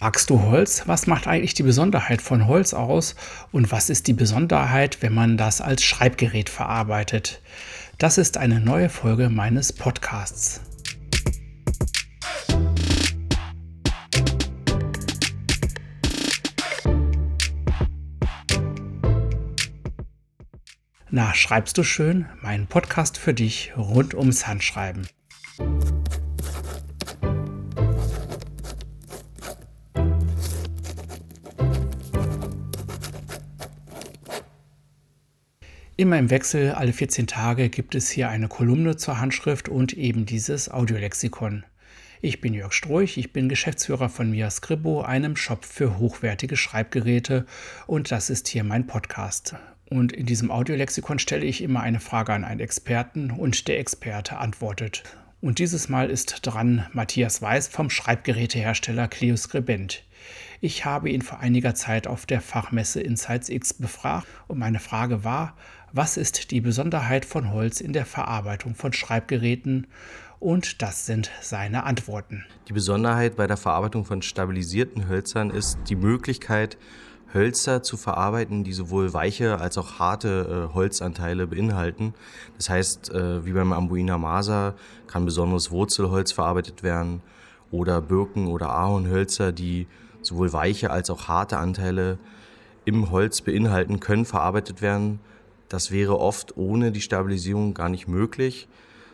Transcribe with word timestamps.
Magst 0.00 0.30
du 0.30 0.40
Holz? 0.42 0.84
Was 0.86 1.08
macht 1.08 1.26
eigentlich 1.26 1.54
die 1.54 1.64
Besonderheit 1.64 2.22
von 2.22 2.46
Holz 2.46 2.72
aus? 2.72 3.16
Und 3.50 3.72
was 3.72 3.90
ist 3.90 4.06
die 4.06 4.12
Besonderheit, 4.12 4.98
wenn 5.00 5.12
man 5.12 5.36
das 5.36 5.60
als 5.60 5.82
Schreibgerät 5.82 6.48
verarbeitet? 6.48 7.42
Das 7.98 8.16
ist 8.16 8.36
eine 8.36 8.60
neue 8.60 8.90
Folge 8.90 9.28
meines 9.28 9.72
Podcasts. 9.72 10.60
Na, 21.10 21.34
schreibst 21.34 21.76
du 21.76 21.82
schön? 21.82 22.26
Mein 22.40 22.68
Podcast 22.68 23.18
für 23.18 23.34
dich 23.34 23.72
rund 23.76 24.14
ums 24.14 24.46
Handschreiben. 24.46 25.08
Immer 36.00 36.16
im 36.16 36.30
Wechsel, 36.30 36.70
alle 36.70 36.92
14 36.92 37.26
Tage, 37.26 37.70
gibt 37.70 37.96
es 37.96 38.08
hier 38.08 38.28
eine 38.28 38.46
Kolumne 38.46 38.96
zur 38.96 39.18
Handschrift 39.18 39.68
und 39.68 39.94
eben 39.94 40.26
dieses 40.26 40.70
Audiolexikon. 40.70 41.64
Ich 42.20 42.40
bin 42.40 42.54
Jörg 42.54 42.72
Stroich, 42.72 43.18
ich 43.18 43.32
bin 43.32 43.48
Geschäftsführer 43.48 44.08
von 44.08 44.30
Mia 44.30 44.48
Scribo, 44.48 45.02
einem 45.02 45.34
Shop 45.34 45.64
für 45.64 45.98
hochwertige 45.98 46.56
Schreibgeräte 46.56 47.46
und 47.88 48.12
das 48.12 48.30
ist 48.30 48.46
hier 48.46 48.62
mein 48.62 48.86
Podcast. 48.86 49.56
Und 49.90 50.12
in 50.12 50.26
diesem 50.26 50.52
Audiolexikon 50.52 51.18
stelle 51.18 51.44
ich 51.44 51.64
immer 51.64 51.80
eine 51.80 51.98
Frage 51.98 52.32
an 52.32 52.44
einen 52.44 52.60
Experten 52.60 53.32
und 53.32 53.66
der 53.66 53.80
Experte 53.80 54.38
antwortet. 54.38 55.02
Und 55.40 55.58
dieses 55.58 55.88
Mal 55.88 56.10
ist 56.10 56.46
dran 56.46 56.86
Matthias 56.92 57.42
Weiß 57.42 57.66
vom 57.66 57.90
Schreibgerätehersteller 57.90 59.08
Cleoscribent. 59.08 60.04
Ich 60.60 60.84
habe 60.84 61.08
ihn 61.08 61.22
vor 61.22 61.38
einiger 61.38 61.76
Zeit 61.76 62.08
auf 62.08 62.26
der 62.26 62.40
Fachmesse 62.40 63.00
Insights 63.00 63.48
X 63.48 63.74
befragt 63.74 64.26
und 64.48 64.58
meine 64.58 64.80
Frage 64.80 65.22
war, 65.22 65.54
was 65.92 66.16
ist 66.16 66.50
die 66.50 66.60
Besonderheit 66.60 67.24
von 67.24 67.52
Holz 67.52 67.80
in 67.80 67.92
der 67.92 68.04
Verarbeitung 68.04 68.74
von 68.74 68.92
Schreibgeräten? 68.92 69.86
Und 70.40 70.82
das 70.82 71.06
sind 71.06 71.30
seine 71.40 71.84
Antworten. 71.84 72.44
Die 72.68 72.72
Besonderheit 72.72 73.36
bei 73.36 73.46
der 73.46 73.56
Verarbeitung 73.56 74.04
von 74.04 74.20
stabilisierten 74.20 75.08
Hölzern 75.08 75.50
ist 75.50 75.78
die 75.88 75.96
Möglichkeit, 75.96 76.76
Hölzer 77.32 77.84
zu 77.84 77.96
verarbeiten, 77.96 78.64
die 78.64 78.72
sowohl 78.72 79.12
weiche 79.12 79.60
als 79.60 79.78
auch 79.78 80.00
harte 80.00 80.68
äh, 80.70 80.74
Holzanteile 80.74 81.46
beinhalten. 81.46 82.14
Das 82.56 82.68
heißt, 82.68 83.12
äh, 83.12 83.44
wie 83.44 83.52
beim 83.52 83.72
Ambuina 83.72 84.18
Masa 84.18 84.74
kann 85.06 85.24
besonderes 85.24 85.70
Wurzelholz 85.70 86.32
verarbeitet 86.32 86.82
werden 86.82 87.20
oder 87.70 88.00
Birken- 88.00 88.48
oder 88.48 88.70
Ahornhölzer, 88.70 89.52
die 89.52 89.86
sowohl 90.28 90.52
weiche 90.52 90.90
als 90.90 91.10
auch 91.10 91.28
harte 91.28 91.58
Anteile 91.58 92.18
im 92.84 93.10
Holz 93.10 93.40
beinhalten, 93.42 94.00
können 94.00 94.24
verarbeitet 94.24 94.80
werden. 94.80 95.20
Das 95.68 95.90
wäre 95.90 96.18
oft 96.18 96.56
ohne 96.56 96.92
die 96.92 97.00
Stabilisierung 97.00 97.74
gar 97.74 97.88
nicht 97.88 98.08
möglich, 98.08 98.68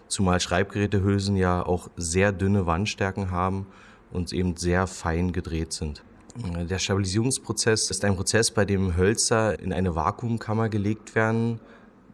zumal 0.07 0.39
Schreibgerätehülsen 0.41 1.37
ja 1.37 1.65
auch 1.65 1.89
sehr 1.97 2.31
dünne 2.31 2.67
Wandstärken 2.67 3.31
haben 3.31 3.67
und 4.13 4.33
eben 4.33 4.57
sehr 4.57 4.87
fein 4.87 5.33
gedreht 5.33 5.73
sind. 5.73 6.05
Der 6.69 6.79
Stabilisierungsprozess 6.79 7.91
ist 7.91 8.05
ein 8.05 8.17
Prozess, 8.17 8.51
bei 8.51 8.65
dem 8.65 8.97
Hölzer 8.97 9.59
in 9.61 9.73
eine 9.73 9.95
Vakuumkammer 9.95 10.69
gelegt 10.69 11.15
werden. 11.15 11.61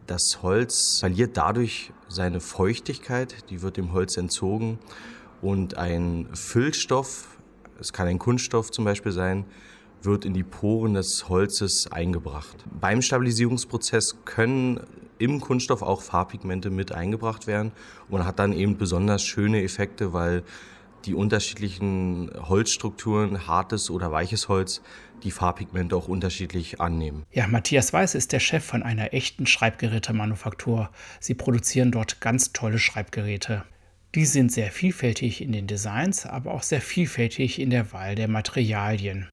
Das 0.05 0.41
Holz 0.43 0.99
verliert 0.99 1.37
dadurch 1.37 1.91
seine 2.07 2.39
Feuchtigkeit, 2.39 3.49
die 3.49 3.61
wird 3.61 3.77
dem 3.77 3.93
Holz 3.93 4.17
entzogen 4.17 4.79
und 5.41 5.77
ein 5.77 6.27
Füllstoff, 6.33 7.37
es 7.81 7.91
kann 7.91 8.07
ein 8.07 8.19
Kunststoff 8.19 8.71
zum 8.71 8.85
Beispiel 8.85 9.11
sein, 9.11 9.45
wird 10.03 10.25
in 10.25 10.33
die 10.33 10.43
Poren 10.43 10.93
des 10.93 11.27
Holzes 11.29 11.91
eingebracht. 11.91 12.57
Beim 12.79 13.01
Stabilisierungsprozess 13.01 14.17
können 14.23 14.79
im 15.19 15.39
Kunststoff 15.39 15.81
auch 15.81 16.01
Farbpigmente 16.01 16.69
mit 16.69 16.91
eingebracht 16.91 17.45
werden 17.45 17.71
und 18.09 18.25
hat 18.25 18.39
dann 18.39 18.53
eben 18.53 18.77
besonders 18.77 19.23
schöne 19.23 19.61
Effekte, 19.63 20.13
weil 20.13 20.43
die 21.05 21.13
unterschiedlichen 21.15 22.31
Holzstrukturen, 22.35 23.47
hartes 23.47 23.89
oder 23.89 24.11
weiches 24.11 24.47
Holz, 24.47 24.81
die 25.23 25.31
Farbpigmente 25.31 25.95
auch 25.95 26.07
unterschiedlich 26.07 26.79
annehmen. 26.79 27.23
Ja, 27.31 27.47
Matthias 27.47 27.93
Weiß 27.93 28.15
ist 28.15 28.31
der 28.31 28.39
Chef 28.39 28.63
von 28.63 28.83
einer 28.83 29.13
echten 29.13 29.45
Schreibgerätemanufaktur. 29.45 30.89
Sie 31.19 31.33
produzieren 31.33 31.91
dort 31.91 32.21
ganz 32.21 32.53
tolle 32.53 32.79
Schreibgeräte. 32.79 33.63
Die 34.13 34.25
sind 34.25 34.51
sehr 34.51 34.71
vielfältig 34.71 35.41
in 35.41 35.53
den 35.53 35.67
Designs, 35.67 36.25
aber 36.25 36.53
auch 36.53 36.63
sehr 36.63 36.81
vielfältig 36.81 37.61
in 37.61 37.69
der 37.69 37.93
Wahl 37.93 38.15
der 38.15 38.27
Materialien. 38.27 39.29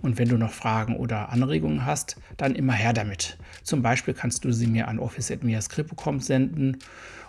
Und 0.00 0.16
wenn 0.16 0.30
du 0.30 0.38
noch 0.38 0.52
Fragen 0.52 0.96
oder 0.96 1.28
Anregungen 1.28 1.84
hast, 1.84 2.16
dann 2.38 2.54
immer 2.54 2.72
her 2.72 2.94
damit. 2.94 3.36
Zum 3.62 3.82
Beispiel 3.82 4.14
kannst 4.14 4.46
du 4.46 4.52
sie 4.52 4.66
mir 4.66 4.88
an 4.88 4.98
office.miascript.com 4.98 6.20
senden 6.20 6.78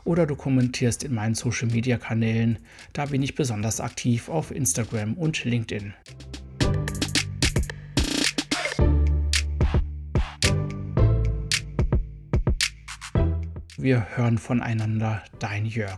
oder 0.06 0.26
du 0.26 0.38
kommentierst 0.38 1.04
in 1.04 1.14
meinen 1.14 1.36
Social 1.36 1.68
Media 1.68 1.98
Kanälen. 1.98 2.60
Da 2.94 3.08
bin 3.08 3.22
ich 3.22 3.36
besonders 3.36 3.82
aktiv 3.82 4.30
auf 4.30 4.52
Instagram 4.52 5.16
und 5.16 5.44
LinkedIn. 5.44 5.94
Wir 13.82 14.08
hören 14.18 14.38
voneinander, 14.38 15.24
dein 15.40 15.66
Jörg. 15.66 15.98